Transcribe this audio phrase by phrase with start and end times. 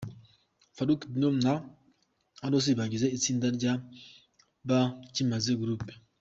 [0.75, 1.53] Faruku Dinho na
[2.43, 5.83] Harusi bagize itsinda ry'Abakimaze Group.